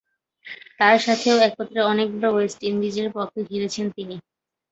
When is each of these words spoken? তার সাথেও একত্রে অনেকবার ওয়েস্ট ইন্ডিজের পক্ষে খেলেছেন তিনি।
তার 0.79 0.97
সাথেও 1.05 1.37
একত্রে 1.47 1.79
অনেকবার 1.91 2.29
ওয়েস্ট 2.31 2.59
ইন্ডিজের 2.63 3.07
পক্ষে 3.15 3.41
খেলেছেন 3.49 3.85
তিনি। 3.95 4.15